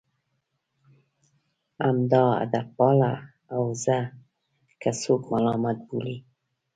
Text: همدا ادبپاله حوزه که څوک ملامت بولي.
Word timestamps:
همدا 1.83 2.23
ادبپاله 2.43 3.11
حوزه 3.51 3.99
که 4.81 4.89
څوک 5.01 5.23
ملامت 5.33 5.77
بولي. 5.87 6.17